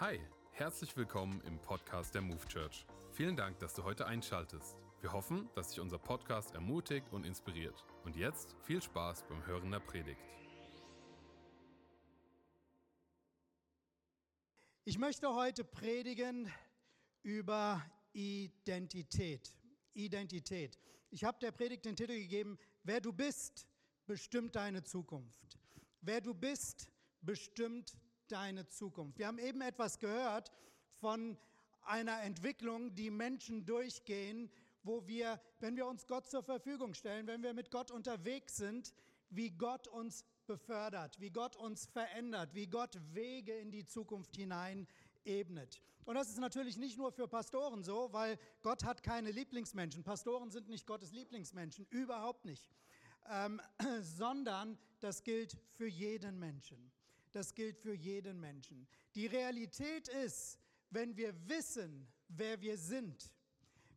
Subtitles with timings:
[0.00, 0.20] Hi,
[0.52, 2.86] herzlich willkommen im Podcast der Move Church.
[3.10, 4.76] Vielen Dank, dass du heute einschaltest.
[5.00, 7.84] Wir hoffen, dass dich unser Podcast ermutigt und inspiriert.
[8.04, 10.20] Und jetzt viel Spaß beim Hören der Predigt.
[14.84, 16.48] Ich möchte heute predigen
[17.24, 19.52] über Identität.
[19.94, 20.78] Identität.
[21.10, 23.66] Ich habe der Predigt den Titel gegeben, wer du bist,
[24.06, 25.58] bestimmt deine Zukunft.
[26.02, 26.88] Wer du bist,
[27.20, 27.98] bestimmt
[28.32, 29.18] deine Zukunft.
[29.18, 30.50] Wir haben eben etwas gehört
[31.00, 31.36] von
[31.82, 34.50] einer Entwicklung, die Menschen durchgehen,
[34.82, 38.94] wo wir, wenn wir uns Gott zur Verfügung stellen, wenn wir mit Gott unterwegs sind,
[39.30, 44.86] wie Gott uns befördert, wie Gott uns verändert, wie Gott Wege in die Zukunft hinein
[45.24, 45.80] ebnet.
[46.04, 50.02] Und das ist natürlich nicht nur für Pastoren so, weil Gott hat keine Lieblingsmenschen.
[50.02, 52.70] Pastoren sind nicht Gottes Lieblingsmenschen, überhaupt nicht.
[53.30, 53.60] Ähm,
[54.00, 56.90] sondern das gilt für jeden Menschen.
[57.32, 58.88] Das gilt für jeden Menschen.
[59.14, 60.58] Die Realität ist,
[60.90, 63.30] wenn wir wissen, wer wir sind,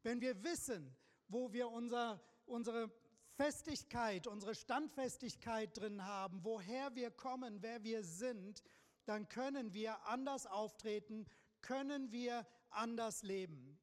[0.04, 0.96] wenn wir wissen,
[1.28, 2.92] wo wir unser, unsere
[3.36, 8.64] Festigkeit, unsere Standfestigkeit drin haben, woher wir kommen, wer wir sind,
[9.06, 11.26] dann können wir anders auftreten,
[11.62, 13.80] können wir anders leben.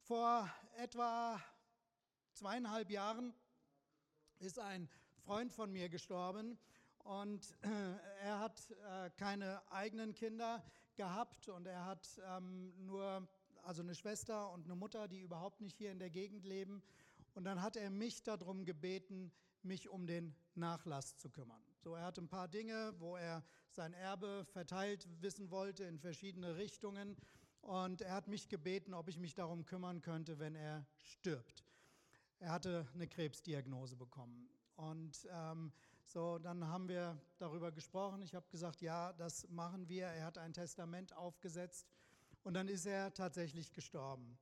[0.00, 1.42] Vor etwa
[2.34, 3.34] zweieinhalb Jahren
[4.38, 4.88] ist ein
[5.24, 6.58] Freund von mir gestorben
[7.08, 7.68] und äh,
[8.22, 10.62] er hat äh, keine eigenen Kinder
[10.94, 12.06] gehabt und er hat
[12.36, 13.26] ähm, nur
[13.62, 16.82] also eine Schwester und eine Mutter, die überhaupt nicht hier in der Gegend leben.
[17.34, 21.62] Und dann hat er mich darum gebeten, mich um den Nachlass zu kümmern.
[21.78, 26.56] So, er hatte ein paar Dinge, wo er sein Erbe verteilt wissen wollte in verschiedene
[26.56, 27.16] Richtungen.
[27.62, 31.64] Und er hat mich gebeten, ob ich mich darum kümmern könnte, wenn er stirbt.
[32.38, 34.50] Er hatte eine Krebsdiagnose bekommen.
[34.76, 35.72] Und ähm,
[36.08, 38.22] so, dann haben wir darüber gesprochen.
[38.22, 40.06] Ich habe gesagt, ja, das machen wir.
[40.06, 41.86] Er hat ein Testament aufgesetzt
[42.44, 44.38] und dann ist er tatsächlich gestorben.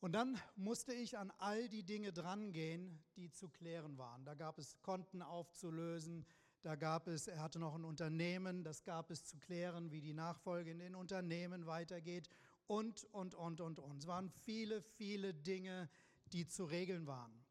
[0.00, 4.24] Und dann musste ich an all die Dinge drangehen, die zu klären waren.
[4.24, 6.24] Da gab es Konten aufzulösen,
[6.62, 10.14] da gab es, er hatte noch ein Unternehmen, das gab es zu klären, wie die
[10.14, 12.30] Nachfolge in den Unternehmen weitergeht
[12.66, 13.98] und, und, und, und, und.
[13.98, 15.90] Es waren viele, viele Dinge,
[16.32, 17.44] die zu regeln waren.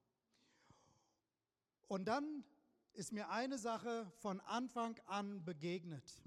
[1.87, 2.43] Und dann
[2.97, 6.23] ist mir eine Sache von Anfang an begegnet.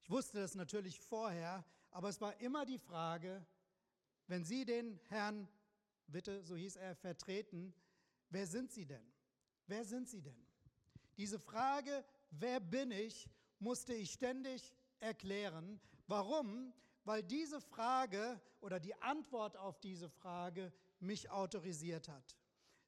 [0.00, 3.44] Ich wusste das natürlich vorher, aber es war immer die Frage,
[4.26, 5.46] wenn Sie den Herrn
[6.06, 7.74] Witte, so hieß er, vertreten,
[8.30, 9.12] wer sind Sie denn?
[9.66, 10.46] Wer sind Sie denn?
[11.18, 13.28] Diese Frage, wer bin ich,
[13.58, 15.78] musste ich ständig erklären.
[16.06, 16.72] Warum?
[17.04, 22.38] Weil diese Frage oder die Antwort auf diese Frage mich autorisiert hat.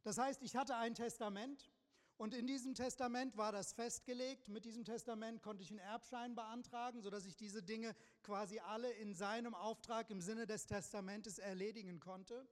[0.03, 1.71] Das heißt, ich hatte ein Testament
[2.17, 4.49] und in diesem Testament war das festgelegt.
[4.49, 9.15] Mit diesem Testament konnte ich einen Erbschein beantragen, sodass ich diese Dinge quasi alle in
[9.15, 12.47] seinem Auftrag im Sinne des Testamentes erledigen konnte.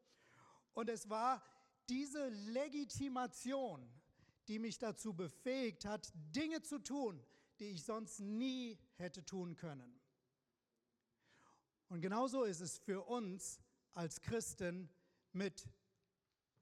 [0.73, 1.43] Und es war
[1.89, 3.89] diese Legitimation,
[4.49, 7.23] die mich dazu befähigt hat, Dinge zu tun,
[7.59, 10.01] die ich sonst nie hätte tun können.
[11.89, 13.61] Und genauso ist es für uns
[13.93, 14.89] als Christen
[15.33, 15.69] mit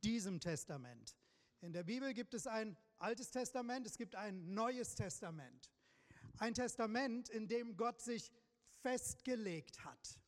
[0.02, 1.17] diesem Testament.
[1.60, 5.70] In der Bibel gibt es ein Altes Testament, es gibt ein Neues Testament.
[6.38, 8.30] Ein Testament, in dem Gott sich
[8.80, 10.20] festgelegt hat.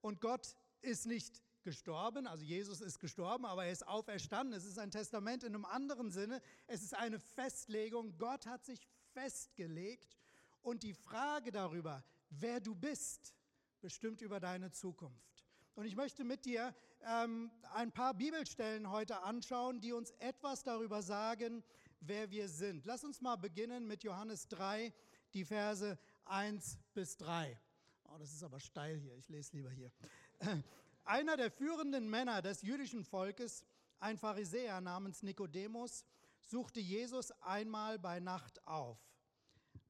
[0.00, 4.56] Und Gott ist nicht gestorben, also Jesus ist gestorben, aber er ist auferstanden.
[4.56, 6.40] Es ist ein Testament in einem anderen Sinne.
[6.66, 8.16] Es ist eine Festlegung.
[8.18, 10.16] Gott hat sich festgelegt
[10.62, 13.34] und die Frage darüber, wer du bist,
[13.80, 15.35] bestimmt über deine Zukunft.
[15.76, 21.02] Und ich möchte mit dir ähm, ein paar Bibelstellen heute anschauen, die uns etwas darüber
[21.02, 21.62] sagen,
[22.00, 22.86] wer wir sind.
[22.86, 24.90] Lass uns mal beginnen mit Johannes 3,
[25.34, 27.60] die Verse 1 bis 3.
[28.04, 29.92] Oh, das ist aber steil hier, ich lese lieber hier.
[31.04, 33.62] Einer der führenden Männer des jüdischen Volkes,
[34.00, 36.06] ein Pharisäer namens Nikodemus,
[36.40, 38.98] suchte Jesus einmal bei Nacht auf.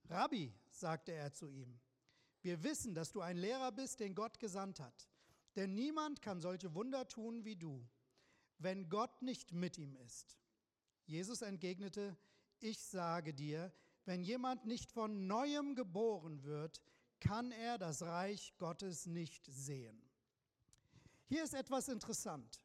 [0.08, 1.78] Rabbi, sagte er zu ihm,
[2.42, 5.08] wir wissen, dass du ein Lehrer bist, den Gott gesandt hat.
[5.56, 7.86] Denn niemand kann solche Wunder tun wie du,
[8.58, 10.38] wenn Gott nicht mit ihm ist.
[11.06, 12.16] Jesus entgegnete,
[12.60, 13.72] ich sage dir,
[14.04, 16.82] wenn jemand nicht von neuem geboren wird,
[17.20, 20.00] kann er das Reich Gottes nicht sehen.
[21.26, 22.62] Hier ist etwas interessant.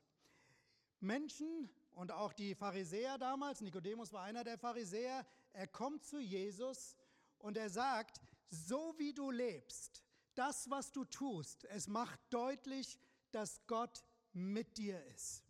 [0.99, 6.95] Menschen und auch die Pharisäer damals, Nikodemus war einer der Pharisäer, er kommt zu Jesus
[7.39, 10.03] und er sagt, so wie du lebst,
[10.36, 13.00] das, was du tust, es macht deutlich,
[13.31, 15.44] dass Gott mit dir ist.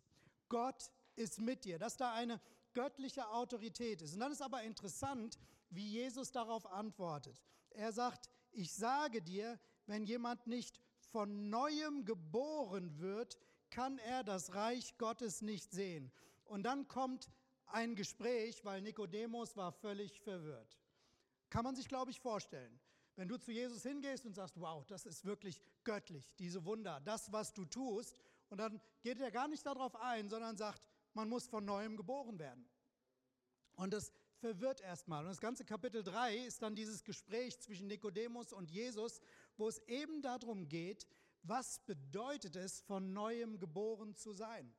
[0.48, 2.40] Gott ist mit dir, dass da eine
[2.74, 4.14] göttliche Autorität ist.
[4.14, 5.38] Und dann ist aber interessant,
[5.70, 7.40] wie Jesus darauf antwortet.
[7.70, 10.80] Er sagt, ich sage dir, wenn jemand nicht
[11.10, 13.38] von neuem geboren wird,
[13.70, 16.12] kann er das Reich Gottes nicht sehen.
[16.44, 17.30] Und dann kommt
[17.66, 20.78] ein Gespräch, weil Nikodemus war völlig verwirrt.
[21.48, 22.78] Kann man sich, glaube ich, vorstellen.
[23.16, 27.30] Wenn du zu Jesus hingehst und sagst, wow, das ist wirklich göttlich, diese Wunder, das,
[27.32, 28.18] was du tust,
[28.48, 32.38] und dann geht er gar nicht darauf ein, sondern sagt, man muss von neuem geboren
[32.38, 32.68] werden.
[33.76, 35.24] Und das verwirrt erstmal.
[35.24, 39.20] Und das ganze Kapitel 3 ist dann dieses Gespräch zwischen Nikodemus und Jesus,
[39.56, 41.06] wo es eben darum geht,
[41.42, 44.74] was bedeutet es, von neuem geboren zu sein.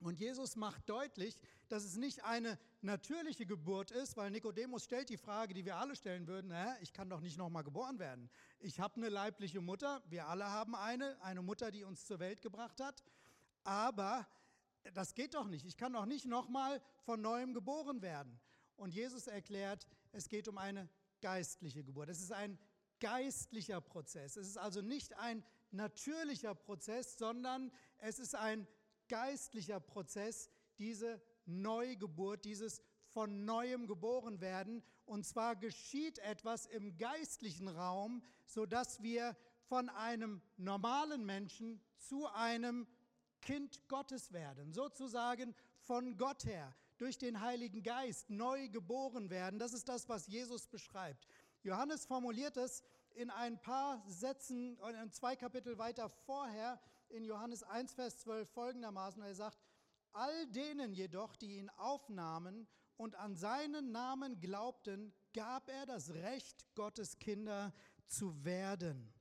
[0.00, 1.38] Und Jesus macht deutlich,
[1.68, 5.96] dass es nicht eine natürliche Geburt ist, weil Nikodemus stellt die Frage, die wir alle
[5.96, 8.30] stellen würden, Hä, ich kann doch nicht nochmal geboren werden.
[8.60, 12.42] Ich habe eine leibliche Mutter, wir alle haben eine, eine Mutter, die uns zur Welt
[12.42, 13.02] gebracht hat,
[13.64, 14.26] aber
[14.92, 15.64] das geht doch nicht.
[15.64, 18.38] Ich kann doch nicht nochmal von neuem geboren werden.
[18.76, 20.88] Und Jesus erklärt, es geht um eine
[21.20, 22.10] geistliche Geburt.
[22.10, 22.58] Es ist ein
[23.00, 24.36] geistlicher Prozess.
[24.36, 28.66] Es ist also nicht ein natürlicher Prozess, sondern es ist ein
[29.08, 32.80] geistlicher Prozess, diese Neugeburt, dieses
[33.14, 34.82] von neuem geboren werden.
[35.06, 39.36] Und zwar geschieht etwas im geistlichen Raum, sodass wir
[39.68, 42.86] von einem normalen Menschen zu einem
[43.40, 49.58] Kind Gottes werden, sozusagen von Gott her, durch den Heiligen Geist neu geboren werden.
[49.58, 51.26] Das ist das, was Jesus beschreibt.
[51.62, 52.82] Johannes formuliert es
[53.14, 59.22] in ein paar Sätzen, in zwei Kapitel weiter vorher, in Johannes 1, Vers 12 folgendermaßen.
[59.22, 59.58] Er sagt,
[60.14, 62.66] all denen jedoch, die ihn aufnahmen
[62.96, 67.72] und an seinen Namen glaubten, gab er das Recht, Gottes Kinder
[68.06, 69.12] zu werden.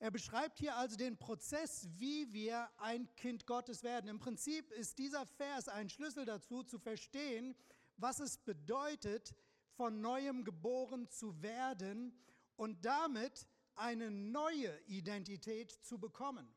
[0.00, 4.08] Er beschreibt hier also den Prozess, wie wir ein Kind Gottes werden.
[4.08, 7.54] Im Prinzip ist dieser Vers ein Schlüssel dazu, zu verstehen,
[7.96, 9.32] was es bedeutet,
[9.76, 12.18] von neuem geboren zu werden
[12.56, 16.52] und damit eine neue Identität zu bekommen.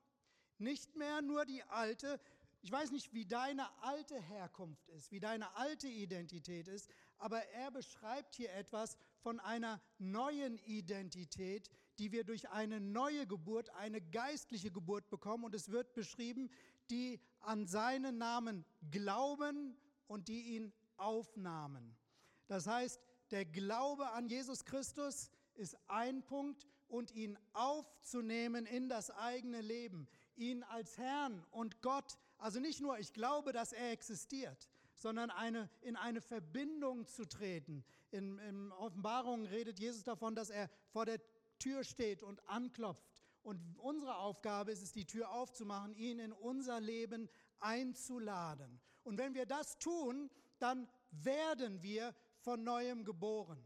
[0.57, 2.19] Nicht mehr nur die alte,
[2.65, 6.89] ich weiß nicht, wie deine alte Herkunft ist, wie deine alte Identität ist,
[7.19, 11.69] aber er beschreibt hier etwas von einer neuen Identität,
[11.99, 15.43] die wir durch eine neue Geburt, eine geistliche Geburt bekommen.
[15.43, 16.49] Und es wird beschrieben,
[16.89, 19.77] die an seinen Namen glauben
[20.07, 21.95] und die ihn aufnahmen.
[22.47, 29.11] Das heißt, der Glaube an Jesus Christus ist ein Punkt und ihn aufzunehmen in das
[29.11, 34.69] eigene Leben, ihn als Herrn und Gott, also nicht nur ich glaube, dass er existiert,
[34.95, 37.83] sondern eine, in eine Verbindung zu treten.
[38.11, 41.19] In, in Offenbarungen redet Jesus davon, dass er vor der
[41.59, 43.23] Tür steht und anklopft.
[43.43, 47.29] Und unsere Aufgabe ist es, die Tür aufzumachen, ihn in unser Leben
[47.59, 48.79] einzuladen.
[49.03, 50.29] Und wenn wir das tun,
[50.59, 53.63] dann werden wir von neuem geboren.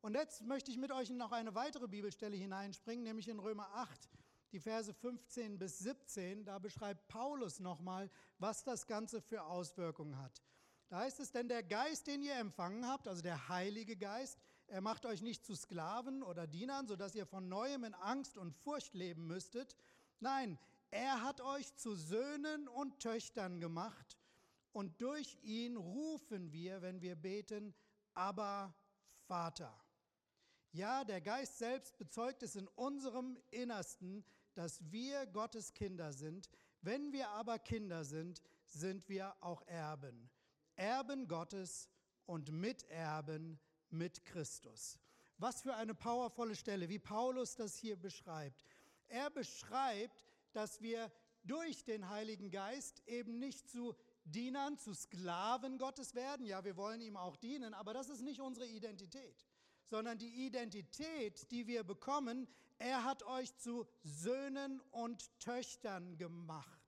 [0.00, 4.08] Und jetzt möchte ich mit euch noch eine weitere Bibelstelle hineinspringen, nämlich in Römer 8,
[4.54, 6.44] die Verse 15 bis 17.
[6.44, 8.08] Da beschreibt Paulus nochmal,
[8.38, 10.42] was das Ganze für Auswirkungen hat.
[10.88, 14.80] Da heißt es, denn der Geist, den ihr empfangen habt, also der Heilige Geist, er
[14.80, 18.94] macht euch nicht zu Sklaven oder Dienern, sodass ihr von neuem in Angst und Furcht
[18.94, 19.76] leben müsstet.
[20.20, 20.56] Nein,
[20.92, 24.18] er hat euch zu Söhnen und Töchtern gemacht
[24.72, 27.74] und durch ihn rufen wir, wenn wir beten,
[28.14, 28.72] aber
[29.26, 29.76] Vater.
[30.70, 36.48] Ja, der Geist selbst bezeugt es in unserem Innersten, dass wir Gottes Kinder sind.
[36.80, 40.30] Wenn wir aber Kinder sind, sind wir auch Erben.
[40.76, 41.88] Erben Gottes
[42.26, 43.58] und Miterben
[43.90, 44.98] mit Christus.
[45.38, 48.64] Was für eine powervolle Stelle, wie Paulus das hier beschreibt.
[49.08, 51.10] Er beschreibt, dass wir
[51.42, 53.94] durch den Heiligen Geist eben nicht zu
[54.24, 56.46] Dienern, zu Sklaven Gottes werden.
[56.46, 59.44] Ja, wir wollen ihm auch dienen, aber das ist nicht unsere Identität,
[59.84, 66.84] sondern die Identität, die wir bekommen, er hat euch zu Söhnen und Töchtern gemacht.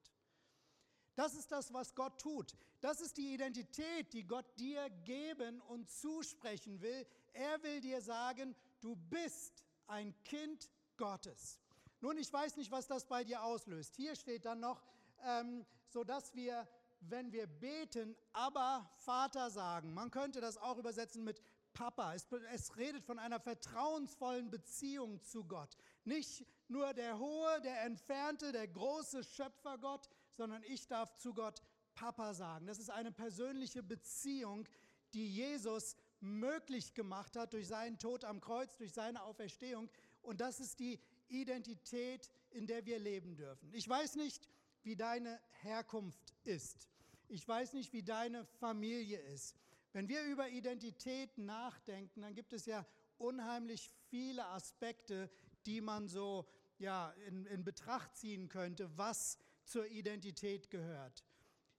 [1.15, 2.55] Das ist das, was Gott tut.
[2.81, 7.07] Das ist die Identität, die Gott dir geben und zusprechen will.
[7.33, 11.59] Er will dir sagen, du bist ein Kind Gottes.
[12.01, 13.97] Nun, ich weiß nicht, was das bei dir auslöst.
[13.97, 14.83] Hier steht dann noch,
[15.25, 16.69] ähm, so dass wir,
[17.01, 19.95] wenn wir beten, aber Vater sagen.
[19.95, 21.41] Man könnte das auch übersetzen mit
[21.77, 22.15] Papa.
[22.15, 25.77] Es, es redet von einer vertrauensvollen Beziehung zu Gott.
[26.05, 31.63] Nicht nur der hohe, der entfernte, der große Schöpfergott, sondern ich darf zu Gott
[31.95, 32.67] Papa sagen.
[32.67, 34.67] Das ist eine persönliche Beziehung,
[35.13, 39.91] die Jesus möglich gemacht hat durch seinen Tod am Kreuz, durch seine Auferstehung.
[40.23, 43.73] Und das ist die Identität, in der wir leben dürfen.
[43.75, 44.49] Ich weiß nicht,
[44.83, 46.89] wie deine Herkunft ist.
[47.29, 49.55] Ich weiß nicht, wie deine Familie ist.
[49.97, 52.85] Wenn wir über Identität nachdenken, dann gibt es ja
[53.17, 55.31] unheimlich viele Aspekte,
[55.65, 61.25] die man so ja, in, in Betracht ziehen könnte, was zur Identität gehört.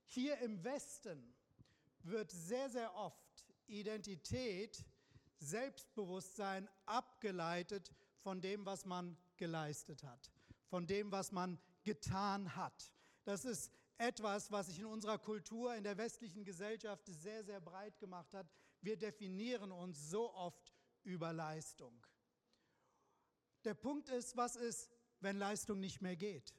[0.04, 1.32] Hier im Westen
[2.02, 4.84] wird sehr, sehr oft Identität,
[5.38, 7.92] Selbstbewusstsein abgeleitet
[8.24, 10.32] von dem, was man geleistet hat,
[10.66, 12.90] von dem, was man getan hat.
[13.22, 17.98] Das ist etwas, was sich in unserer Kultur, in der westlichen Gesellschaft sehr, sehr breit
[17.98, 18.48] gemacht hat.
[18.80, 22.06] Wir definieren uns so oft über Leistung.
[23.64, 24.88] Der Punkt ist, was ist,
[25.20, 26.54] wenn Leistung nicht mehr geht?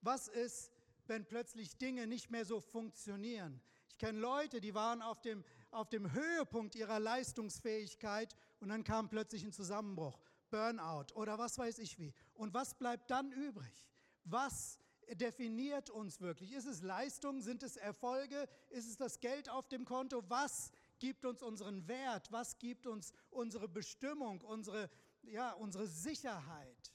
[0.00, 0.72] Was ist,
[1.06, 3.62] wenn plötzlich Dinge nicht mehr so funktionieren?
[3.88, 9.08] Ich kenne Leute, die waren auf dem, auf dem Höhepunkt ihrer Leistungsfähigkeit und dann kam
[9.08, 10.18] plötzlich ein Zusammenbruch,
[10.50, 12.12] Burnout oder was weiß ich wie.
[12.34, 13.86] Und was bleibt dann übrig?
[14.24, 14.78] Was
[15.14, 16.52] definiert uns wirklich?
[16.52, 17.40] Ist es Leistung?
[17.40, 18.48] Sind es Erfolge?
[18.70, 20.22] Ist es das Geld auf dem Konto?
[20.28, 22.30] Was gibt uns unseren Wert?
[22.30, 24.90] Was gibt uns unsere Bestimmung, unsere,
[25.22, 26.92] ja, unsere Sicherheit?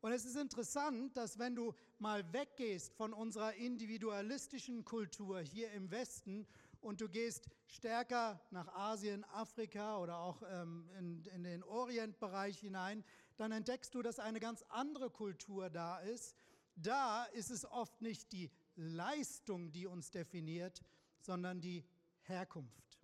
[0.00, 5.90] Und es ist interessant, dass wenn du mal weggehst von unserer individualistischen Kultur hier im
[5.90, 6.46] Westen
[6.80, 13.04] und du gehst stärker nach Asien, Afrika oder auch ähm, in, in den Orientbereich hinein,
[13.36, 16.36] dann entdeckst du, dass eine ganz andere Kultur da ist,
[16.82, 20.82] da ist es oft nicht die Leistung, die uns definiert,
[21.20, 21.84] sondern die
[22.22, 22.98] Herkunft.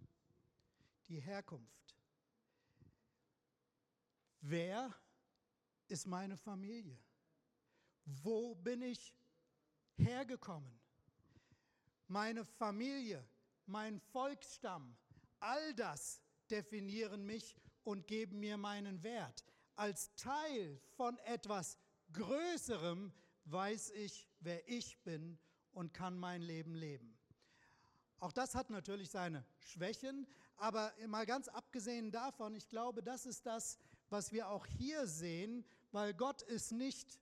[1.09, 1.97] Die Herkunft.
[4.41, 4.95] Wer
[5.89, 6.99] ist meine Familie?
[8.05, 9.15] Wo bin ich
[9.97, 10.79] hergekommen?
[12.07, 13.27] Meine Familie,
[13.67, 14.97] mein Volksstamm,
[15.41, 19.45] all das definieren mich und geben mir meinen Wert.
[19.75, 21.79] Als Teil von etwas
[22.13, 23.13] Größerem
[23.47, 25.39] weiß ich, wer ich bin
[25.73, 27.17] und kann mein Leben leben.
[28.21, 33.45] Auch das hat natürlich seine Schwächen, aber mal ganz abgesehen davon, ich glaube, das ist
[33.45, 37.21] das, was wir auch hier sehen, weil Gott ist nicht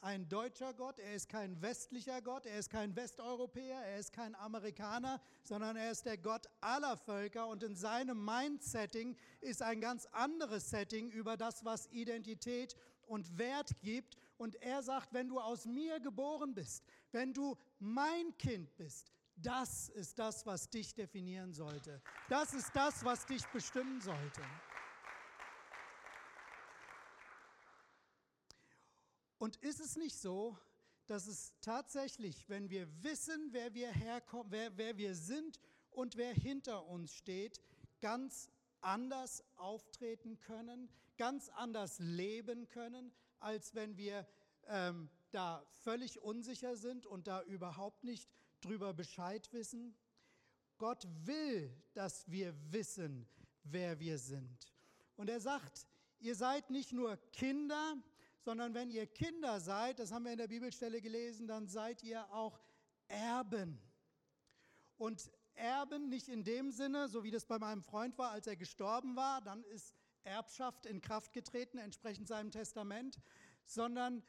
[0.00, 4.34] ein deutscher Gott, er ist kein westlicher Gott, er ist kein Westeuropäer, er ist kein
[4.36, 10.06] Amerikaner, sondern er ist der Gott aller Völker und in seinem Mindsetting ist ein ganz
[10.06, 15.66] anderes Setting über das, was Identität und Wert gibt und er sagt, wenn du aus
[15.66, 22.00] mir geboren bist, wenn du mein Kind bist, das ist das, was dich definieren sollte.
[22.28, 24.42] Das ist das, was dich bestimmen sollte.
[29.38, 30.58] Und ist es nicht so,
[31.06, 36.34] dass es tatsächlich, wenn wir wissen, wer wir herkommen, wer, wer wir sind und wer
[36.34, 37.60] hinter uns steht,
[38.00, 44.26] ganz anders auftreten können, ganz anders leben können, als wenn wir
[44.66, 48.28] ähm, da völlig unsicher sind und da überhaupt nicht
[48.60, 49.96] drüber Bescheid wissen.
[50.78, 53.28] Gott will, dass wir wissen,
[53.64, 54.72] wer wir sind.
[55.16, 55.88] Und er sagt,
[56.20, 57.96] ihr seid nicht nur Kinder,
[58.40, 62.32] sondern wenn ihr Kinder seid, das haben wir in der Bibelstelle gelesen, dann seid ihr
[62.32, 62.60] auch
[63.08, 63.80] Erben.
[64.96, 68.56] Und Erben nicht in dem Sinne, so wie das bei meinem Freund war, als er
[68.56, 69.94] gestorben war, dann ist
[70.28, 73.18] Erbschaft in Kraft getreten, entsprechend seinem Testament,
[73.66, 74.22] sondern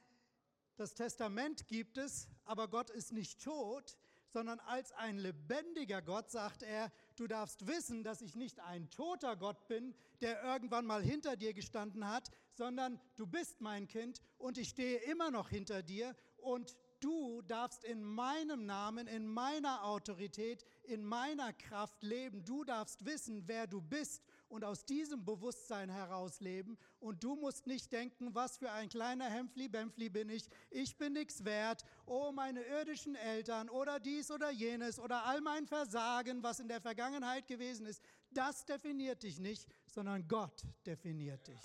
[0.76, 3.98] das Testament gibt es, aber Gott ist nicht tot,
[4.30, 9.36] sondern als ein lebendiger Gott sagt er, du darfst wissen, dass ich nicht ein toter
[9.36, 14.58] Gott bin, der irgendwann mal hinter dir gestanden hat, sondern du bist mein Kind und
[14.58, 20.66] ich stehe immer noch hinter dir und du darfst in meinem Namen, in meiner Autorität,
[20.84, 22.44] in meiner Kraft leben.
[22.46, 26.78] Du darfst wissen, wer du bist und aus diesem Bewusstsein heraus leben.
[27.00, 30.50] Und du musst nicht denken, was für ein kleiner Hempfli-Bempfli bin ich.
[30.70, 31.86] Ich bin nichts wert.
[32.06, 36.82] Oh, meine irdischen Eltern oder dies oder jenes oder all mein Versagen, was in der
[36.82, 38.04] Vergangenheit gewesen ist.
[38.32, 41.62] Das definiert dich nicht, sondern Gott definiert dich.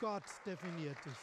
[0.00, 1.18] Gott definiert dich.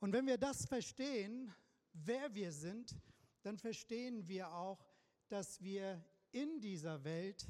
[0.00, 1.52] Und wenn wir das verstehen,
[1.94, 2.94] wer wir sind,
[3.42, 4.84] dann verstehen wir auch,
[5.34, 6.00] dass wir
[6.30, 7.48] in dieser Welt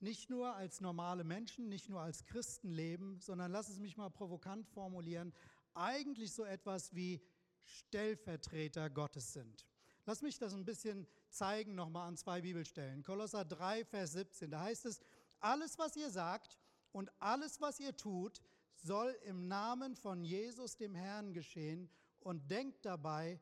[0.00, 4.10] nicht nur als normale Menschen, nicht nur als Christen leben, sondern lass es mich mal
[4.10, 5.32] provokant formulieren,
[5.72, 7.22] eigentlich so etwas wie
[7.64, 9.66] Stellvertreter Gottes sind.
[10.04, 13.02] Lass mich das ein bisschen zeigen nochmal an zwei Bibelstellen.
[13.02, 15.00] Kolosser 3, Vers 17, da heißt es,
[15.40, 16.58] alles, was ihr sagt
[16.92, 18.42] und alles, was ihr tut,
[18.74, 21.88] soll im Namen von Jesus dem Herrn geschehen
[22.20, 23.40] und denkt dabei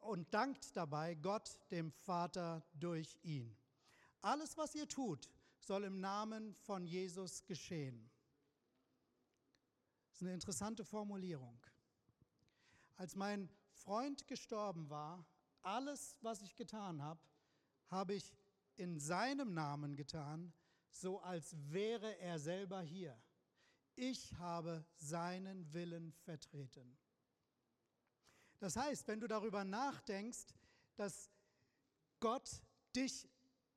[0.00, 3.56] und dankt dabei Gott dem Vater durch ihn.
[4.22, 8.10] Alles, was ihr tut, soll im Namen von Jesus geschehen.
[10.08, 11.58] Das ist eine interessante Formulierung.
[12.96, 15.24] Als mein Freund gestorben war,
[15.62, 17.20] alles, was ich getan habe,
[17.88, 18.34] habe ich
[18.76, 20.52] in seinem Namen getan,
[20.90, 23.16] so als wäre er selber hier.
[23.94, 26.96] Ich habe seinen Willen vertreten.
[28.60, 30.46] Das heißt, wenn du darüber nachdenkst,
[30.96, 31.30] dass
[32.20, 32.48] Gott
[32.94, 33.28] dich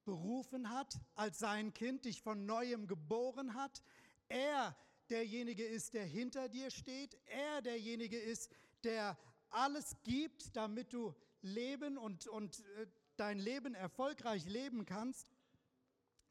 [0.03, 3.81] berufen hat als sein Kind, dich von neuem geboren hat,
[4.27, 4.75] er
[5.09, 8.51] derjenige ist, der hinter dir steht, er derjenige ist,
[8.83, 9.17] der
[9.49, 15.31] alles gibt, damit du leben und, und äh, dein Leben erfolgreich leben kannst,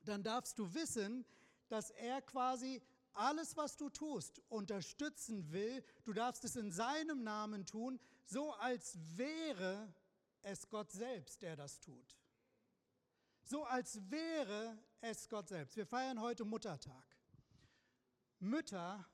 [0.05, 1.25] dann darfst du wissen,
[1.69, 2.83] dass er quasi
[3.15, 5.85] alles, was du tust, unterstützen will.
[6.05, 9.93] Du darfst es in seinem Namen tun, so als wäre
[10.43, 12.17] es Gott selbst, der das tut.
[13.45, 15.77] So als wäre es Gott selbst.
[15.77, 17.05] Wir feiern heute Muttertag.
[18.39, 19.07] Mütter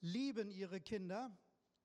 [0.00, 1.36] lieben ihre Kinder,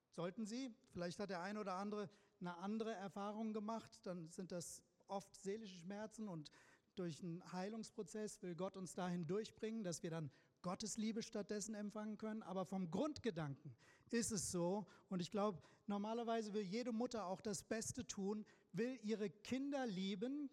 [0.08, 0.74] sollten sie.
[0.92, 2.08] Vielleicht hat der eine oder andere
[2.40, 6.50] eine andere Erfahrung gemacht, dann sind das oft seelische Schmerzen und
[6.94, 10.30] durch einen Heilungsprozess will Gott uns dahin durchbringen, dass wir dann
[10.62, 12.42] Gottes Liebe stattdessen empfangen können.
[12.42, 13.76] Aber vom Grundgedanken
[14.10, 18.98] ist es so, und ich glaube, normalerweise will jede Mutter auch das Beste tun, will
[19.02, 20.50] ihre Kinder lieben.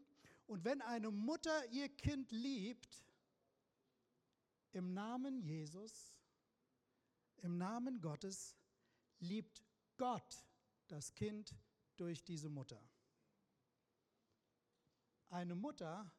[0.47, 3.03] Und wenn eine Mutter ihr Kind liebt,
[4.73, 6.19] im Namen Jesus,
[7.37, 8.55] im Namen Gottes,
[9.19, 9.63] liebt
[9.97, 10.45] Gott
[10.87, 11.55] das Kind
[11.95, 12.81] durch diese Mutter.
[15.29, 16.11] Eine Mutter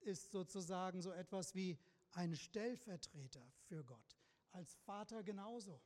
[0.00, 1.78] ist sozusagen so etwas wie
[2.12, 4.16] ein Stellvertreter für Gott,
[4.52, 5.80] als Vater genauso.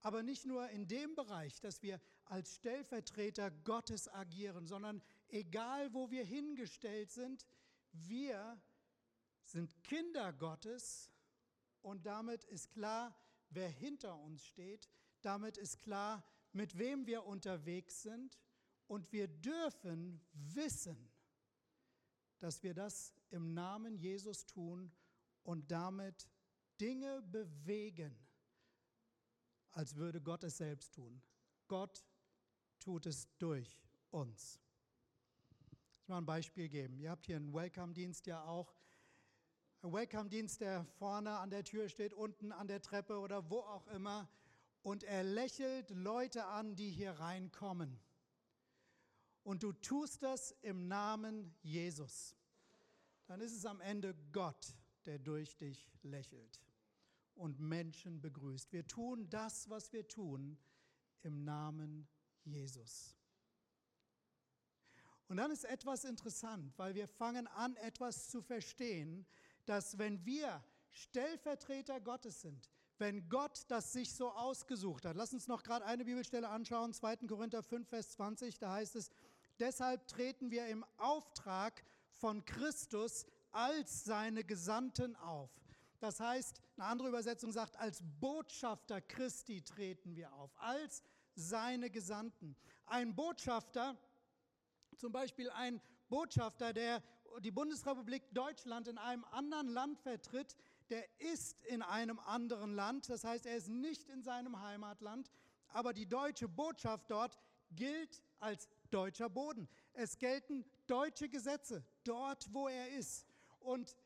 [0.00, 6.10] Aber nicht nur in dem Bereich, dass wir als Stellvertreter Gottes agieren, sondern egal wo
[6.10, 7.46] wir hingestellt sind,
[7.92, 8.60] wir
[9.44, 11.10] sind Kinder Gottes
[11.80, 13.16] und damit ist klar,
[13.50, 14.90] wer hinter uns steht,
[15.22, 18.38] damit ist klar, mit wem wir unterwegs sind
[18.86, 21.10] und wir dürfen wissen,
[22.38, 24.92] dass wir das im Namen Jesus tun
[25.42, 26.28] und damit
[26.80, 28.16] Dinge bewegen,
[29.72, 31.22] als würde Gott es selbst tun.
[31.68, 32.04] Gott
[32.80, 33.78] tut es durch
[34.10, 34.60] uns.
[35.92, 36.98] Ich will mal ein Beispiel geben.
[36.98, 38.74] Ihr habt hier einen Welcome-Dienst ja auch.
[39.82, 43.86] Ein Welcome-Dienst, der vorne an der Tür steht, unten an der Treppe oder wo auch
[43.88, 44.28] immer.
[44.82, 47.98] Und er lächelt Leute an, die hier reinkommen.
[49.42, 52.34] Und du tust das im Namen Jesus.
[53.26, 54.74] Dann ist es am Ende Gott,
[55.06, 56.60] der durch dich lächelt
[57.34, 58.72] und Menschen begrüßt.
[58.72, 60.58] Wir tun das, was wir tun,
[61.22, 62.06] im Namen
[62.44, 63.16] Jesus.
[65.28, 69.26] Und dann ist etwas interessant, weil wir fangen an, etwas zu verstehen,
[69.64, 75.16] dass wenn wir Stellvertreter Gottes sind, wenn Gott das sich so ausgesucht hat.
[75.16, 77.16] Lass uns noch gerade eine Bibelstelle anschauen, 2.
[77.26, 79.10] Korinther 5, Vers 20, da heißt es,
[79.58, 85.50] deshalb treten wir im Auftrag von Christus als seine Gesandten auf.
[86.00, 91.02] Das heißt, eine andere Übersetzung sagt, als Botschafter Christi treten wir auf, als
[91.34, 92.56] seine Gesandten.
[92.86, 93.96] Ein Botschafter,
[94.96, 97.02] zum Beispiel ein Botschafter, der
[97.40, 100.56] die Bundesrepublik Deutschland in einem anderen Land vertritt,
[100.90, 105.30] der ist in einem anderen Land, das heißt, er ist nicht in seinem Heimatland,
[105.68, 107.38] aber die deutsche Botschaft dort
[107.70, 109.68] gilt als deutscher Boden.
[109.92, 113.26] Es gelten deutsche Gesetze dort, wo er ist.
[113.64, 113.96] Und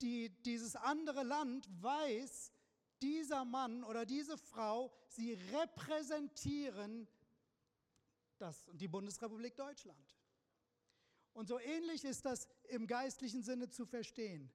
[0.00, 2.52] die, dieses andere Land weiß,
[3.02, 7.08] dieser Mann oder diese Frau, sie repräsentieren
[8.38, 10.16] das, die Bundesrepublik Deutschland.
[11.32, 14.50] Und so ähnlich ist das im geistlichen Sinne zu verstehen.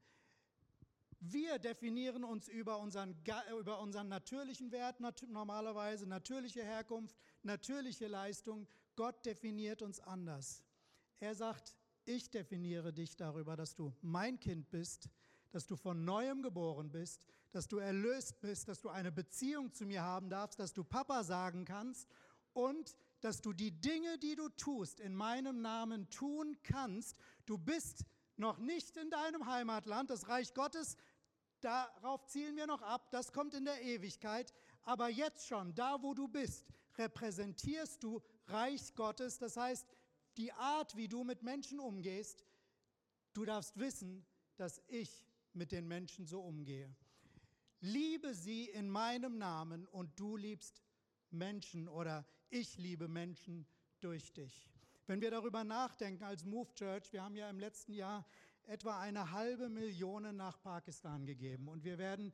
[1.20, 3.16] Wir definieren uns über unseren,
[3.58, 8.68] über unseren natürlichen Wert normalerweise, natürliche Herkunft, natürliche Leistung.
[8.96, 10.62] Gott definiert uns anders.
[11.20, 15.10] Er sagt, ich definiere dich darüber, dass du mein Kind bist,
[15.52, 19.86] dass du von neuem geboren bist, dass du erlöst bist, dass du eine Beziehung zu
[19.86, 22.10] mir haben darfst, dass du Papa sagen kannst
[22.54, 27.18] und dass du die Dinge, die du tust, in meinem Namen tun kannst.
[27.46, 30.98] Du bist noch nicht in deinem Heimatland, das Reich Gottes
[31.64, 34.54] Darauf zielen wir noch ab, das kommt in der Ewigkeit.
[34.82, 36.66] Aber jetzt schon, da wo du bist,
[36.98, 39.38] repräsentierst du Reich Gottes.
[39.40, 39.88] Das heißt,
[40.38, 42.46] die Art, wie du mit Menschen umgehst,
[43.34, 44.26] du darfst wissen,
[44.58, 46.94] dass ich mit den Menschen so umgehe.
[47.82, 50.82] Liebe sie in meinem Namen und du liebst
[51.32, 53.66] Menschen oder ich liebe Menschen
[54.00, 54.70] durch dich.
[55.06, 58.26] Wenn wir darüber nachdenken als Move Church, wir haben ja im letzten Jahr
[58.66, 61.68] etwa eine halbe Million nach Pakistan gegeben.
[61.68, 62.32] Und wir werden,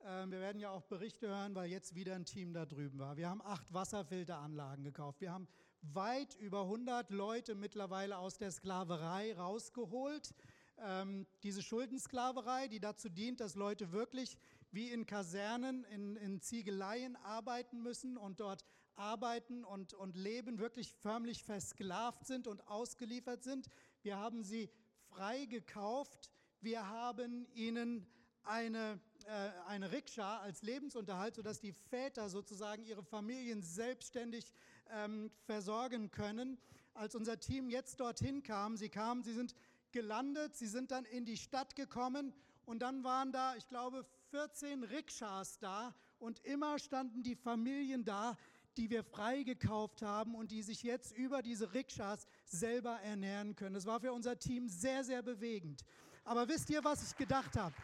[0.00, 3.16] äh, wir werden ja auch Berichte hören, weil jetzt wieder ein Team da drüben war.
[3.16, 5.20] Wir haben acht Wasserfilteranlagen gekauft.
[5.20, 5.48] Wir haben
[5.82, 10.34] weit über 100 Leute mittlerweile aus der Sklaverei rausgeholt.
[10.82, 14.38] ähm, diese Schuldensklaverei, die dazu dient, dass Leute wirklich
[14.70, 18.64] wie in Kasernen, in, in Ziegeleien arbeiten müssen und dort
[18.94, 23.68] arbeiten und, und leben, wirklich förmlich versklavt sind und ausgeliefert sind.
[24.02, 24.70] Wir haben sie
[25.08, 26.30] frei gekauft.
[26.60, 28.06] Wir haben ihnen
[28.42, 34.52] eine, äh, eine Rikscha als Lebensunterhalt, sodass die Väter sozusagen ihre Familien selbstständig
[34.92, 36.58] ähm, versorgen können.
[36.94, 39.54] Als unser Team jetzt dorthin kam, sie kamen, sie sind
[39.92, 42.32] gelandet, sie sind dann in die Stadt gekommen
[42.64, 48.36] und dann waren da, ich glaube, 14 Rikschas da und immer standen die Familien da,
[48.76, 53.74] die wir freigekauft haben und die sich jetzt über diese Rikschas selber ernähren können.
[53.74, 55.84] Das war für unser Team sehr, sehr bewegend.
[56.24, 57.74] Aber wisst ihr, was ich gedacht habe?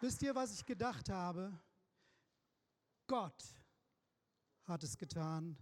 [0.00, 1.52] Wisst ihr, was ich gedacht habe?
[3.06, 3.54] Gott
[4.64, 5.56] hat es getan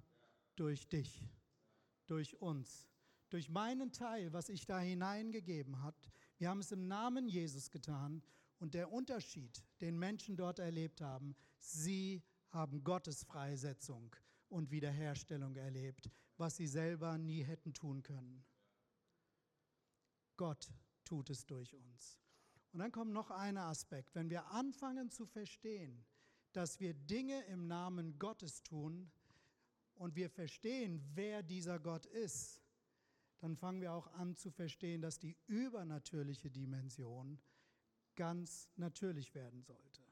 [0.57, 1.29] durch dich,
[2.07, 2.89] durch uns,
[3.31, 5.97] durch meinen Teil, was ich da hineingegeben habe.
[6.39, 8.23] Wir haben es im Namen Jesus getan
[8.59, 14.15] und der Unterschied, den Menschen dort erlebt haben, sie haben Gottes Freisetzung
[14.49, 18.45] und Wiederherstellung erlebt, was sie selber nie hätten tun können.
[20.37, 20.73] Gott
[21.05, 22.19] tut es durch uns.
[22.73, 24.15] Und dann kommt noch ein Aspekt.
[24.15, 26.05] Wenn wir anfangen zu verstehen,
[26.53, 29.11] dass wir Dinge im Namen Gottes tun
[29.95, 32.61] und wir verstehen, wer dieser Gott ist,
[33.41, 37.41] dann fangen wir auch an zu verstehen, dass die übernatürliche Dimension
[38.15, 40.03] ganz natürlich werden sollte.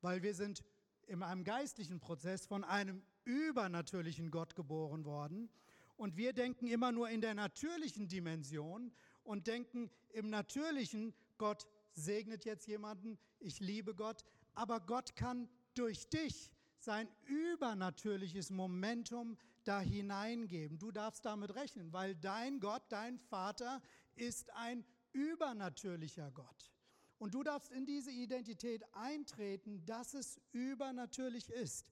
[0.00, 0.64] Weil wir sind
[1.06, 5.50] in einem geistlichen Prozess von einem übernatürlichen Gott geboren worden
[5.96, 12.44] und wir denken immer nur in der natürlichen Dimension und denken im natürlichen, Gott segnet
[12.44, 20.78] jetzt jemanden, ich liebe Gott, aber Gott kann durch dich sein übernatürliches Momentum da hineingeben.
[20.78, 23.80] Du darfst damit rechnen, weil dein Gott, dein Vater
[24.14, 26.72] ist ein übernatürlicher Gott.
[27.18, 31.90] Und du darfst in diese Identität eintreten, dass es übernatürlich ist.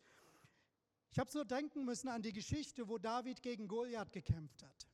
[1.10, 4.88] Ich habe so denken müssen an die Geschichte, wo David gegen Goliath gekämpft hat.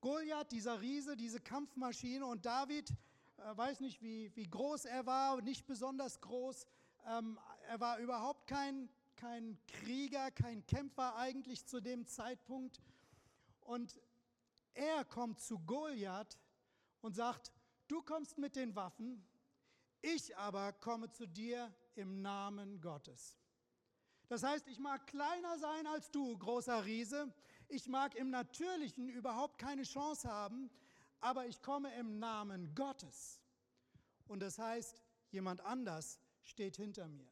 [0.00, 5.40] Goliath, dieser Riese, diese Kampfmaschine und David, äh, weiß nicht, wie, wie groß er war,
[5.42, 6.66] nicht besonders groß.
[7.06, 12.80] Ähm, er war überhaupt kein, kein Krieger, kein Kämpfer eigentlich zu dem Zeitpunkt.
[13.60, 14.00] Und
[14.72, 16.38] er kommt zu Goliath
[17.02, 17.52] und sagt,
[17.86, 19.22] du kommst mit den Waffen,
[20.00, 23.36] ich aber komme zu dir im Namen Gottes.
[24.28, 27.34] Das heißt, ich mag kleiner sein als du, großer Riese.
[27.68, 30.70] Ich mag im Natürlichen überhaupt keine Chance haben,
[31.20, 33.42] aber ich komme im Namen Gottes.
[34.26, 37.28] Und das heißt, jemand anders steht hinter mir.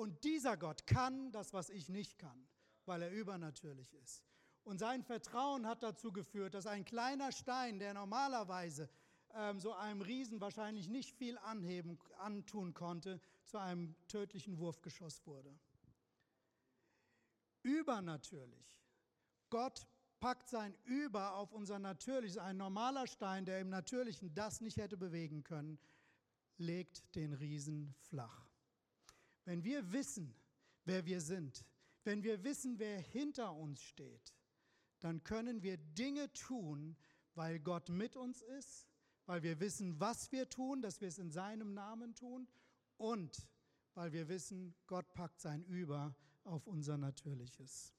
[0.00, 2.48] Und dieser Gott kann das, was ich nicht kann,
[2.86, 4.24] weil er übernatürlich ist.
[4.64, 8.88] Und sein Vertrauen hat dazu geführt, dass ein kleiner Stein, der normalerweise
[9.34, 15.54] ähm, so einem Riesen wahrscheinlich nicht viel anheben, antun konnte, zu einem tödlichen Wurfgeschoss wurde.
[17.62, 18.80] Übernatürlich.
[19.50, 19.86] Gott
[20.18, 22.38] packt sein Über auf unser Natürliches.
[22.38, 25.78] Ein normaler Stein, der im Natürlichen das nicht hätte bewegen können,
[26.56, 28.49] legt den Riesen flach.
[29.50, 30.32] Wenn wir wissen,
[30.84, 31.66] wer wir sind,
[32.04, 34.32] wenn wir wissen, wer hinter uns steht,
[35.00, 36.96] dann können wir Dinge tun,
[37.34, 38.86] weil Gott mit uns ist,
[39.26, 42.46] weil wir wissen, was wir tun, dass wir es in seinem Namen tun
[42.96, 43.48] und
[43.94, 47.92] weil wir wissen, Gott packt sein Über auf unser Natürliches.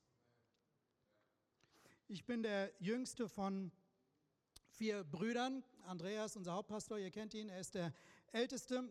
[2.07, 3.73] Ich bin der jüngste von
[4.69, 5.65] vier Brüdern.
[5.83, 7.93] Andreas, unser Hauptpastor, ihr kennt ihn, er ist der
[8.31, 8.89] älteste.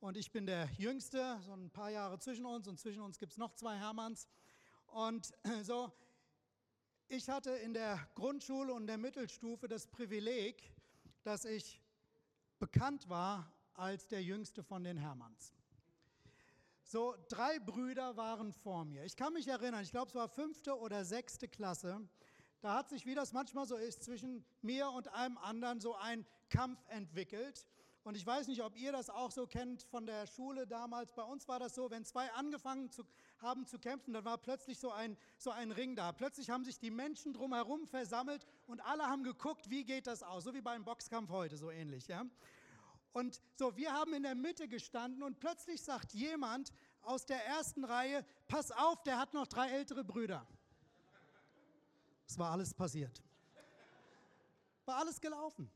[0.00, 2.66] Und ich bin der jüngste, so ein paar Jahre zwischen uns.
[2.66, 4.28] Und zwischen uns gibt es noch zwei Hermanns.
[4.86, 5.30] Und
[5.62, 5.92] so,
[7.08, 10.72] ich hatte in der Grundschule und der Mittelstufe das Privileg,
[11.22, 11.82] dass ich
[12.58, 15.52] bekannt war als der jüngste von den Hermanns.
[16.82, 19.04] So, drei Brüder waren vor mir.
[19.04, 22.00] Ich kann mich erinnern, ich glaube, es war fünfte oder sechste Klasse.
[22.62, 26.26] Da hat sich, wie das manchmal so ist, zwischen mir und einem anderen so ein
[26.48, 27.66] Kampf entwickelt.
[28.02, 31.12] Und ich weiß nicht, ob ihr das auch so kennt von der Schule damals.
[31.12, 33.04] Bei uns war das so, wenn zwei angefangen zu,
[33.38, 36.12] haben zu kämpfen, dann war plötzlich so ein, so ein Ring da.
[36.12, 40.44] Plötzlich haben sich die Menschen drumherum versammelt und alle haben geguckt, wie geht das aus.
[40.44, 42.08] So wie beim Boxkampf heute, so ähnlich.
[42.08, 42.24] Ja?
[43.12, 47.84] Und so, wir haben in der Mitte gestanden und plötzlich sagt jemand aus der ersten
[47.84, 50.46] Reihe, pass auf, der hat noch drei ältere Brüder.
[52.26, 53.22] Es war alles passiert.
[54.86, 55.70] War alles gelaufen.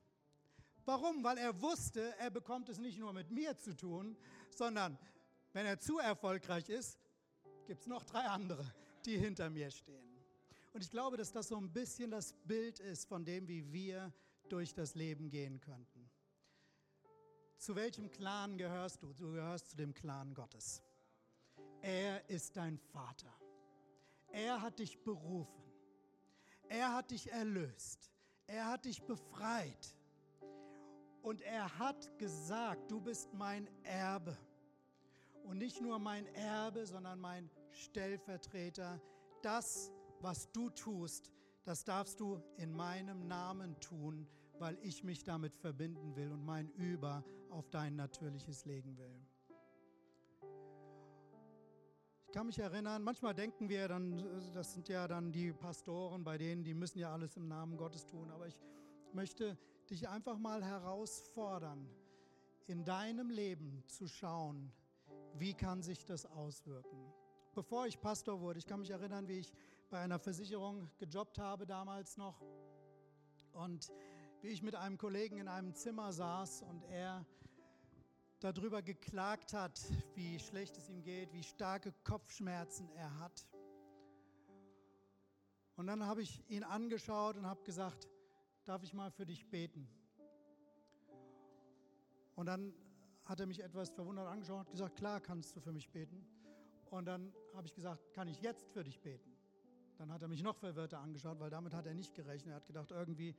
[0.84, 1.24] Warum?
[1.24, 4.16] Weil er wusste, er bekommt es nicht nur mit mir zu tun,
[4.50, 4.98] sondern
[5.52, 6.98] wenn er zu erfolgreich ist,
[7.66, 8.64] gibt es noch drei andere,
[9.04, 10.14] die hinter mir stehen.
[10.72, 14.12] Und ich glaube, dass das so ein bisschen das Bild ist von dem, wie wir
[14.48, 16.10] durch das Leben gehen könnten.
[17.56, 19.12] Zu welchem Clan gehörst du?
[19.14, 20.82] Du gehörst zu dem Clan Gottes.
[21.80, 23.32] Er ist dein Vater.
[24.28, 25.64] Er hat dich berufen.
[26.68, 28.10] Er hat dich erlöst.
[28.46, 29.96] Er hat dich befreit.
[31.24, 34.36] Und er hat gesagt, du bist mein Erbe.
[35.44, 39.00] Und nicht nur mein Erbe, sondern mein Stellvertreter.
[39.40, 41.32] Das, was du tust,
[41.64, 46.68] das darfst du in meinem Namen tun, weil ich mich damit verbinden will und mein
[46.72, 49.26] Über auf dein natürliches legen will.
[52.26, 56.36] Ich kann mich erinnern, manchmal denken wir dann, das sind ja dann die Pastoren, bei
[56.36, 58.60] denen, die müssen ja alles im Namen Gottes tun, aber ich
[59.14, 61.88] möchte dich einfach mal herausfordern,
[62.66, 64.72] in deinem Leben zu schauen,
[65.34, 67.12] wie kann sich das auswirken.
[67.54, 69.52] Bevor ich Pastor wurde, ich kann mich erinnern, wie ich
[69.90, 72.42] bei einer Versicherung gejobbt habe damals noch
[73.52, 73.92] und
[74.42, 77.24] wie ich mit einem Kollegen in einem Zimmer saß und er
[78.40, 79.80] darüber geklagt hat,
[80.14, 83.46] wie schlecht es ihm geht, wie starke Kopfschmerzen er hat.
[85.76, 88.08] Und dann habe ich ihn angeschaut und habe gesagt,
[88.64, 89.88] darf ich mal für dich beten?
[92.34, 92.74] Und dann
[93.24, 96.24] hat er mich etwas verwundert angeschaut und gesagt, klar kannst du für mich beten.
[96.90, 99.32] Und dann habe ich gesagt, kann ich jetzt für dich beten?
[99.98, 102.52] Dann hat er mich noch verwirrter angeschaut, weil damit hat er nicht gerechnet.
[102.52, 103.36] Er hat gedacht, irgendwie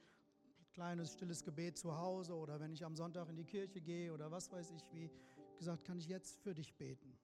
[0.71, 4.31] kleines stilles Gebet zu Hause oder wenn ich am Sonntag in die Kirche gehe oder
[4.31, 5.09] was weiß ich wie.
[5.57, 7.17] gesagt, kann ich jetzt für dich beten?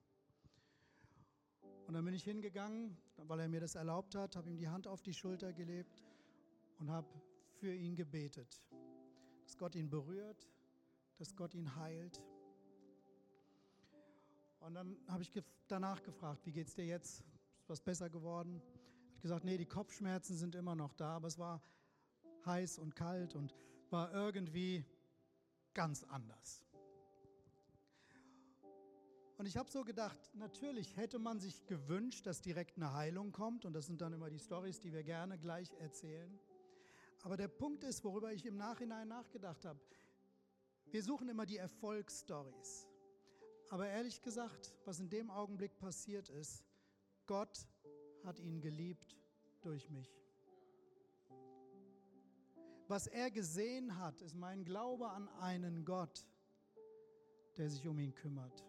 [1.86, 4.86] Und dann bin ich hingegangen, weil er mir das erlaubt hat, habe ihm die Hand
[4.86, 6.02] auf die Schulter gelebt
[6.78, 7.06] und habe
[7.62, 8.60] für ihn gebetet,
[9.44, 10.48] dass Gott ihn berührt,
[11.18, 12.20] dass Gott ihn heilt.
[14.58, 15.30] Und dann habe ich
[15.68, 17.20] danach gefragt, wie geht es dir jetzt?
[17.60, 18.60] Ist was besser geworden?
[19.14, 21.62] Hat gesagt, nee, die Kopfschmerzen sind immer noch da, aber es war
[22.46, 23.54] heiß und kalt und
[23.90, 24.84] war irgendwie
[25.72, 26.64] ganz anders.
[29.38, 33.64] Und ich habe so gedacht, natürlich hätte man sich gewünscht, dass direkt eine Heilung kommt.
[33.64, 36.40] Und das sind dann immer die Stories, die wir gerne gleich erzählen.
[37.22, 39.80] Aber der Punkt ist, worüber ich im Nachhinein nachgedacht habe,
[40.90, 42.88] wir suchen immer die Erfolgsstories.
[43.70, 46.64] Aber ehrlich gesagt, was in dem Augenblick passiert ist,
[47.26, 47.66] Gott
[48.24, 49.16] hat ihn geliebt
[49.62, 50.12] durch mich.
[52.88, 56.26] Was er gesehen hat, ist mein Glaube an einen Gott,
[57.56, 58.66] der sich um ihn kümmert.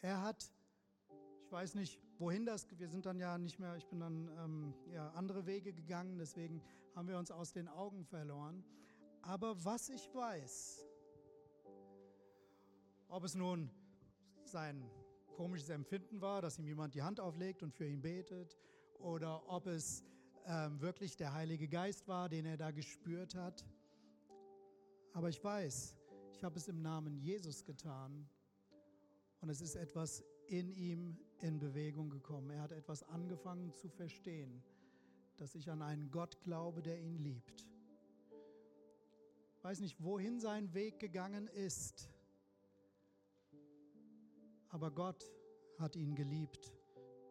[0.00, 0.52] Er hat,
[1.44, 4.74] ich weiß nicht, wohin das, wir sind dann ja nicht mehr, ich bin dann ähm,
[4.92, 6.62] ja, andere Wege gegangen, deswegen
[6.94, 8.64] haben wir uns aus den Augen verloren.
[9.22, 10.84] Aber was ich weiß,
[13.08, 13.70] ob es nun
[14.44, 14.88] sein
[15.36, 18.56] komisches Empfinden war, dass ihm jemand die Hand auflegt und für ihn betet,
[18.98, 20.02] oder ob es
[20.46, 23.66] ähm, wirklich der Heilige Geist war, den er da gespürt hat.
[25.12, 25.96] Aber ich weiß,
[26.32, 28.28] ich habe es im Namen Jesus getan
[29.40, 32.50] und es ist etwas in ihm in Bewegung gekommen.
[32.50, 34.62] Er hat etwas angefangen zu verstehen,
[35.36, 37.66] dass ich an einen Gott glaube, der ihn liebt.
[39.56, 42.08] Ich weiß nicht, wohin sein Weg gegangen ist,
[44.68, 45.24] aber Gott
[45.78, 46.72] hat ihn geliebt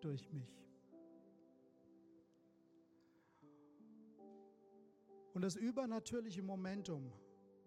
[0.02, 0.66] durch mich.
[5.34, 7.12] Und das übernatürliche Momentum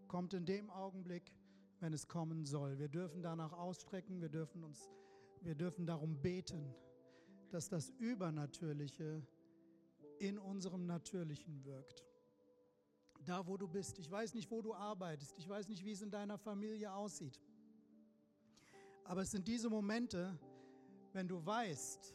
[0.07, 1.35] kommt in dem Augenblick,
[1.81, 2.79] wenn es kommen soll.
[2.79, 4.91] Wir dürfen danach ausstrecken, wir dürfen uns,
[5.49, 6.75] wir dürfen darum beten,
[7.49, 9.27] dass das Übernatürliche
[10.19, 12.05] in unserem Natürlichen wirkt.
[13.25, 13.99] Da, wo du bist.
[13.99, 15.35] Ich weiß nicht, wo du arbeitest.
[15.39, 17.41] Ich weiß nicht, wie es in deiner Familie aussieht.
[19.05, 20.39] Aber es sind diese Momente,
[21.15, 22.15] wenn du weißt,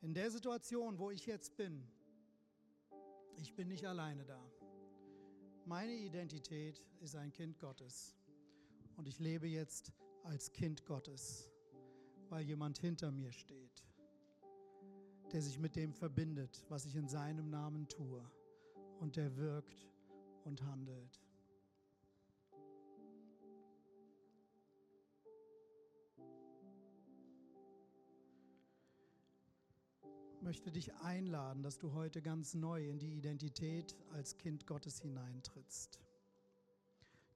[0.00, 1.86] in der Situation, wo ich jetzt bin,
[3.36, 4.42] ich bin nicht alleine da.
[5.66, 8.16] Meine Identität ist ein Kind Gottes.
[8.96, 9.92] Und ich lebe jetzt
[10.24, 11.50] als Kind Gottes,
[12.30, 13.84] weil jemand hinter mir steht,
[15.32, 18.24] der sich mit dem verbindet, was ich in seinem Namen tue.
[19.00, 19.86] Und der wirkt
[20.44, 21.20] und handelt.
[30.46, 36.00] möchte dich einladen, dass du heute ganz neu in die Identität als Kind Gottes hineintrittst.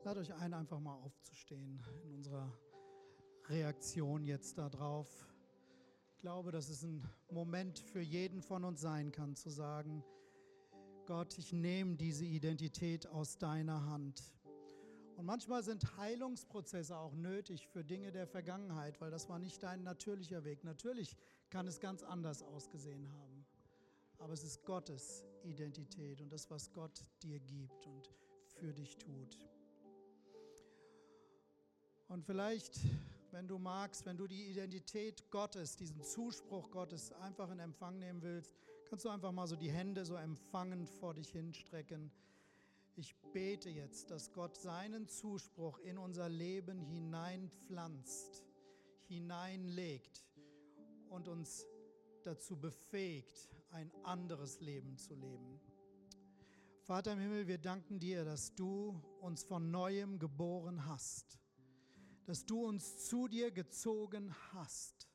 [0.05, 2.57] Lad euch ein, einfach mal aufzustehen in unserer
[3.51, 5.09] Reaktion jetzt darauf.
[6.09, 10.05] Ich glaube, dass es ein Moment für jeden von uns sein kann, zu sagen,
[11.07, 14.23] Gott, ich nehme diese Identität aus deiner Hand.
[15.17, 19.83] Und manchmal sind Heilungsprozesse auch nötig für Dinge der Vergangenheit, weil das war nicht dein
[19.83, 20.63] natürlicher Weg.
[20.63, 21.17] Natürlich
[21.51, 23.45] kann es ganz anders ausgesehen haben.
[24.19, 28.11] aber es ist Gottes Identität und das, was Gott dir gibt und
[28.47, 29.39] für dich tut.
[32.09, 32.81] Und vielleicht,
[33.33, 38.23] wenn du magst, wenn du die Identität Gottes, diesen Zuspruch Gottes einfach in Empfang nehmen
[38.23, 38.55] willst,
[38.89, 42.11] kannst du einfach mal so die Hände so empfangend vor dich hinstrecken.
[42.97, 48.45] Ich bete jetzt, dass Gott seinen Zuspruch in unser Leben hineinpflanzt,
[49.09, 50.27] hineinlegt
[51.09, 51.67] und uns
[52.23, 55.61] dazu befähigt, ein anderes Leben zu leben.
[56.83, 61.40] Vater im Himmel, wir danken dir, dass du uns von neuem geboren hast,
[62.27, 65.09] dass du uns zu dir gezogen hast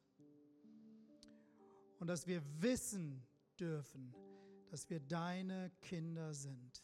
[1.99, 3.25] und dass wir wissen
[3.59, 4.13] dürfen,
[4.69, 6.83] dass wir deine Kinder sind,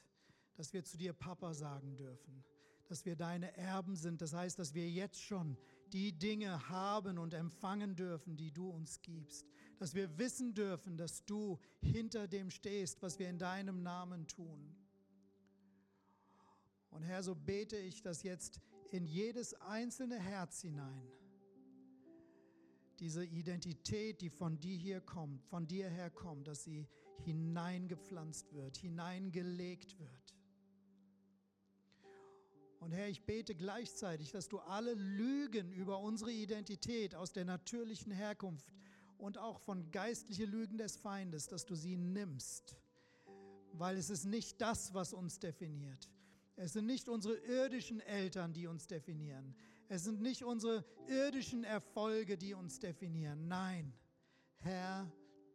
[0.56, 2.44] dass wir zu dir Papa sagen dürfen,
[2.88, 4.22] dass wir deine Erben sind.
[4.22, 5.58] Das heißt, dass wir jetzt schon
[5.94, 9.50] die Dinge haben und empfangen dürfen, die du uns gibst.
[9.78, 14.76] Dass wir wissen dürfen, dass du hinter dem stehst, was wir in deinem Namen tun.
[16.92, 18.60] Und Herr, so bete ich das jetzt
[18.92, 21.08] in jedes einzelne Herz hinein.
[23.00, 26.88] Diese Identität, die von dir hier kommt, von dir her kommt, dass sie
[27.24, 30.36] hineingepflanzt wird, hineingelegt wird.
[32.80, 38.12] Und Herr, ich bete gleichzeitig, dass du alle Lügen über unsere Identität aus der natürlichen
[38.12, 38.66] Herkunft
[39.18, 42.76] und auch von geistlichen Lügen des Feindes, dass du sie nimmst,
[43.74, 46.10] weil es ist nicht das, was uns definiert.
[46.62, 49.56] Es sind nicht unsere irdischen Eltern, die uns definieren.
[49.90, 53.48] Es sind nicht unsere irdischen Erfolge, die uns definieren.
[53.48, 53.92] Nein,
[54.58, 55.12] Herr,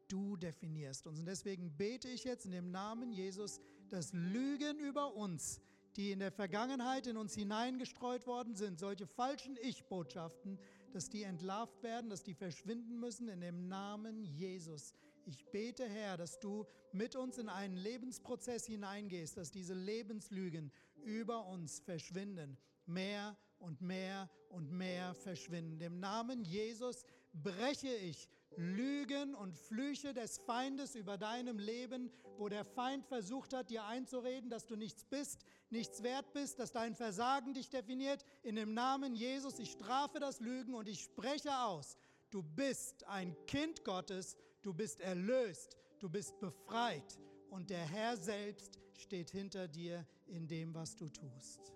[0.08, 1.20] du definierst uns.
[1.20, 5.60] Und deswegen bete ich jetzt in dem Namen Jesus, dass Lügen über uns,
[5.94, 10.58] die in der Vergangenheit in uns hineingestreut worden sind, solche falschen Ich-Botschaften,
[10.92, 14.92] dass die entlarvt werden, dass die verschwinden müssen in dem Namen Jesus.
[15.24, 20.72] Ich bete, Herr, dass du mit uns in einen Lebensprozess hineingehst, dass diese Lebenslügen
[21.06, 25.80] über uns verschwinden, mehr und mehr und mehr verschwinden.
[25.80, 32.64] Im Namen Jesus breche ich Lügen und Flüche des Feindes über deinem Leben, wo der
[32.64, 37.54] Feind versucht hat, dir einzureden, dass du nichts bist, nichts wert bist, dass dein Versagen
[37.54, 38.24] dich definiert.
[38.42, 41.96] In dem Namen Jesus, ich strafe das Lügen und ich spreche aus.
[42.30, 47.18] Du bist ein Kind Gottes, du bist erlöst, du bist befreit
[47.50, 51.72] und der Herr selbst steht hinter dir in dem, was du tust.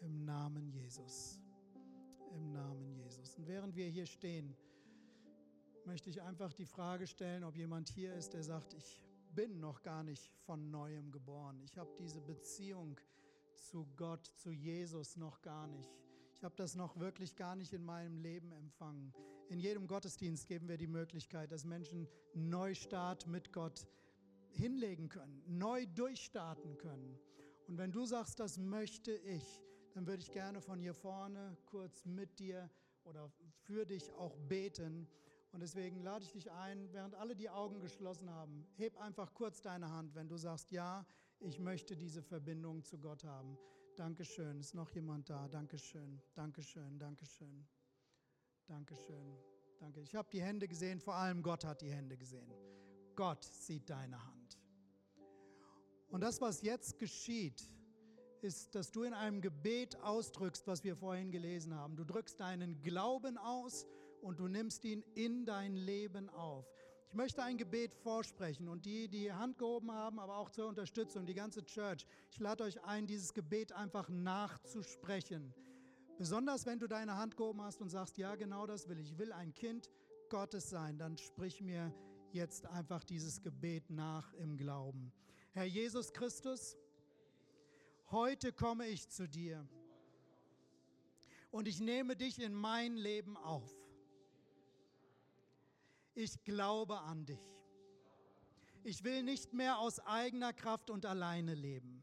[0.00, 1.40] Im Namen Jesus.
[2.34, 3.36] Im Namen Jesus.
[3.36, 4.56] Und während wir hier stehen,
[5.84, 9.02] möchte ich einfach die Frage stellen, ob jemand hier ist, der sagt, ich
[9.34, 11.60] bin noch gar nicht von neuem geboren.
[11.62, 12.98] Ich habe diese Beziehung
[13.54, 15.90] zu Gott, zu Jesus noch gar nicht.
[16.34, 19.14] Ich habe das noch wirklich gar nicht in meinem Leben empfangen.
[19.48, 23.86] In jedem Gottesdienst geben wir die Möglichkeit, dass Menschen Neustart mit Gott
[24.50, 27.18] hinlegen können, neu durchstarten können.
[27.68, 29.62] Und wenn du sagst, das möchte ich,
[29.94, 32.70] dann würde ich gerne von hier vorne kurz mit dir
[33.04, 33.30] oder
[33.64, 35.08] für dich auch beten.
[35.52, 39.60] Und deswegen lade ich dich ein, während alle die Augen geschlossen haben, heb einfach kurz
[39.60, 41.06] deine Hand, wenn du sagst, ja,
[41.40, 43.58] ich möchte diese Verbindung zu Gott haben.
[43.96, 44.58] Dankeschön.
[44.60, 45.48] Ist noch jemand da?
[45.48, 46.20] Dankeschön.
[46.34, 46.98] Dankeschön.
[46.98, 47.66] Dankeschön.
[48.66, 49.36] Dankeschön.
[49.78, 50.00] Danke.
[50.00, 52.50] Ich habe die Hände gesehen, vor allem Gott hat die Hände gesehen.
[53.14, 54.41] Gott sieht deine Hand.
[56.12, 57.66] Und das, was jetzt geschieht,
[58.42, 61.96] ist, dass du in einem Gebet ausdrückst, was wir vorhin gelesen haben.
[61.96, 63.86] Du drückst deinen Glauben aus
[64.20, 66.66] und du nimmst ihn in dein Leben auf.
[67.08, 71.24] Ich möchte ein Gebet vorsprechen und die, die Hand gehoben haben, aber auch zur Unterstützung,
[71.24, 75.54] die ganze Church, ich lade euch ein, dieses Gebet einfach nachzusprechen.
[76.18, 79.12] Besonders wenn du deine Hand gehoben hast und sagst, ja, genau das will ich.
[79.12, 79.90] Ich will ein Kind
[80.28, 80.98] Gottes sein.
[80.98, 81.90] Dann sprich mir
[82.32, 85.10] jetzt einfach dieses Gebet nach im Glauben.
[85.52, 86.76] Herr Jesus Christus,
[88.10, 89.66] heute komme ich zu dir
[91.50, 93.70] und ich nehme dich in mein Leben auf.
[96.14, 97.40] Ich glaube an dich.
[98.84, 102.02] Ich will nicht mehr aus eigener Kraft und alleine leben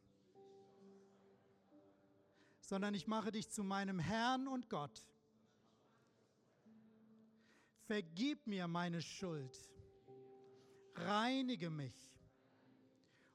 [2.70, 5.04] sondern ich mache dich zu meinem Herrn und Gott.
[7.88, 9.58] Vergib mir meine Schuld,
[10.94, 12.09] reinige mich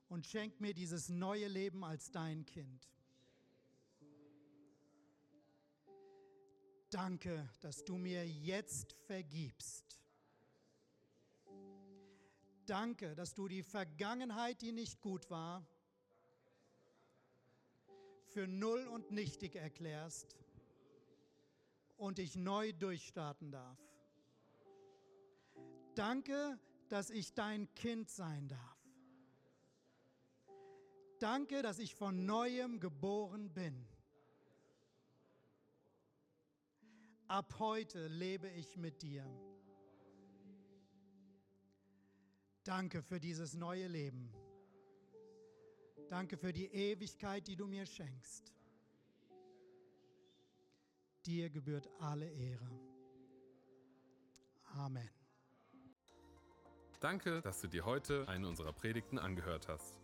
[0.08, 2.88] und schenk mir dieses neue Leben als dein Kind.
[6.90, 10.00] Danke, dass du mir jetzt vergibst.
[12.66, 15.66] Danke, dass du die Vergangenheit, die nicht gut war,
[18.26, 20.36] für null und nichtig erklärst
[21.96, 23.78] und ich neu durchstarten darf.
[25.94, 28.73] Danke, dass ich dein Kind sein darf.
[31.18, 33.86] Danke, dass ich von neuem geboren bin.
[37.28, 39.24] Ab heute lebe ich mit dir.
[42.64, 44.32] Danke für dieses neue Leben.
[46.08, 48.52] Danke für die Ewigkeit, die du mir schenkst.
[51.24, 52.70] Dir gebührt alle Ehre.
[54.74, 55.10] Amen.
[57.00, 60.03] Danke, dass du dir heute eine unserer Predigten angehört hast.